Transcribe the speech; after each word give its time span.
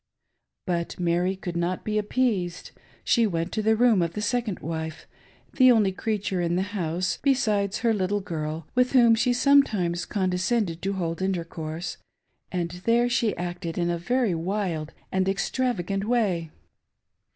But 0.65 0.99
Mary 0.99 1.35
could 1.35 1.55
not 1.55 1.85
be 1.85 1.99
appeased. 1.99 2.71
She 3.03 3.27
went 3.27 3.51
to 3.51 3.61
the 3.61 3.75
room 3.75 4.01
of' 4.01 4.13
the 4.13 4.21
second 4.23 4.57
wife— 4.59 5.05
the 5.59 5.71
only 5.71 5.91
creature 5.91 6.41
in 6.41 6.55
the 6.55 6.63
house, 6.73 7.19
besides 7.21 7.81
her 7.81 7.93
little 7.93 8.19
girl 8.19 8.65
with 8.73 8.93
whom 8.93 9.13
she 9.13 9.31
sometimes 9.31 10.07
condescended 10.07 10.81
to 10.81 10.93
hold 10.93 11.21
intercourse— 11.21 11.97
and 12.51 12.71
there 12.85 13.09
she 13.09 13.37
acted 13.37 13.77
in 13.77 13.91
a 13.91 13.99
very 13.99 14.33
wild.and 14.33 15.27
extrav 15.27 15.51
TROUBLED 15.51 15.51
AT 15.51 15.65
HEART. 15.67 15.77
57I 15.77 15.79
agant 15.81 16.03
way. 16.09 16.51